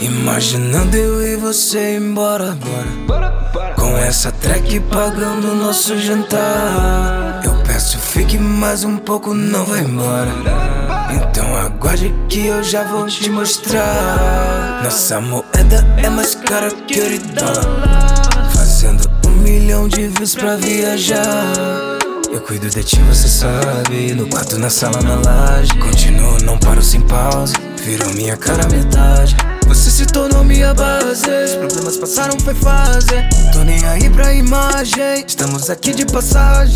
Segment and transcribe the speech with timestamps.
[0.00, 2.56] Imaginando eu e você embora,
[3.06, 3.30] bora.
[3.76, 7.42] Com essa track pagando nosso jantar.
[7.44, 10.30] Eu peço fique mais um pouco, não vai embora.
[11.12, 14.80] Então aguarde que eu já vou te mostrar.
[14.82, 17.66] Nossa moeda é mais cara que e dólar.
[18.54, 21.52] Fazendo um milhão de views pra viajar.
[22.32, 24.14] Eu cuido de ti, você sabe.
[24.14, 25.76] No quarto, na sala, na laje.
[25.78, 27.54] Continuo, não paro sem pausa.
[27.84, 29.36] Virou minha cara metade.
[29.70, 31.30] Você se tornou minha base.
[31.44, 33.14] Os problemas passaram, foi fase.
[33.52, 35.24] Tô nem aí pra imagem.
[35.24, 36.74] Estamos aqui de passagem.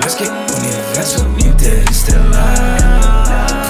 [0.00, 2.78] Mas que universo interestelar.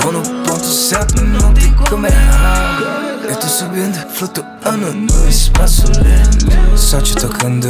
[0.03, 2.79] Vou no ponto certo, não tem como errar.
[3.27, 6.47] Eu tô subindo, flutuando no espaço lento.
[6.77, 7.69] Só te tocando,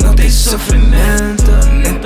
[0.00, 1.50] não tem sofrimento.
[1.84, 2.01] Então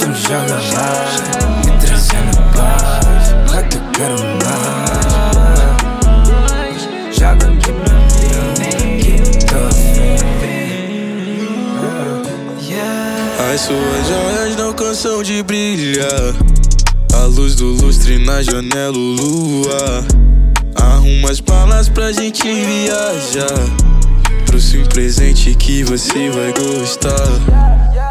[13.57, 16.35] As suas joias não cansam de brilhar.
[17.15, 20.05] A luz do lustre na janela, lua.
[20.75, 23.59] Arruma as balas pra gente viajar.
[24.45, 27.17] Trouxe um presente que você vai gostar.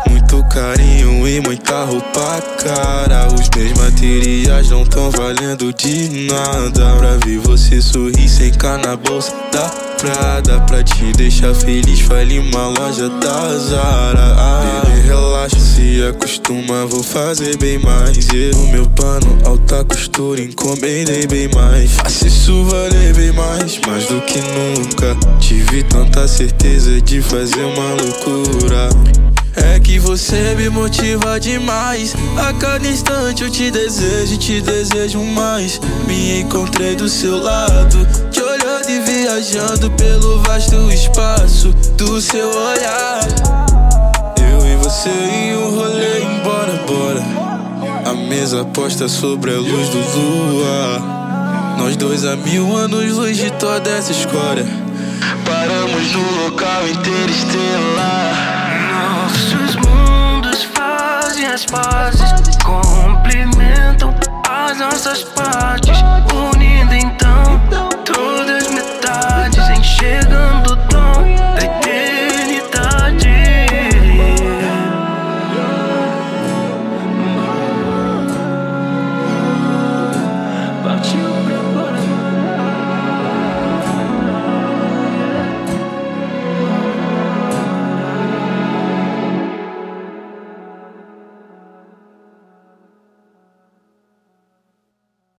[0.09, 3.27] Muito carinho e muita roupa cara.
[3.27, 6.97] Os meus materiais não tão valendo de nada.
[6.97, 10.59] Pra ver você sorrir sem cá na bolsa da Prada.
[10.61, 14.35] Pra te deixar feliz, fale uma loja da Zara.
[14.38, 15.34] Ah, Bebê, relaxa,
[16.06, 18.28] acostuma, vou fazer bem mais.
[18.34, 21.92] Eu, meu pano, alta costura, encomendei bem mais.
[21.92, 25.16] Faça isso valer bem mais, mais do que nunca.
[25.40, 28.90] Tive tanta certeza de fazer uma loucura.
[29.56, 32.13] É que você me motiva demais.
[32.38, 35.79] A cada instante eu te desejo, te desejo mais.
[36.08, 43.75] Me encontrei do seu lado, te olhando e viajando pelo vasto espaço do seu olhar.
[44.85, 47.23] E você em um rolê, embora, bora.
[48.07, 51.75] A mesa posta sobre a luz do luar.
[51.79, 54.63] Nós dois a mil anos luz de toda essa escória.
[55.44, 58.54] Paramos no local interestelar.